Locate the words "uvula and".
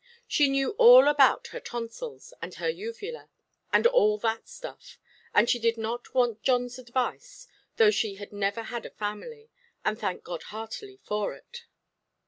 2.67-3.85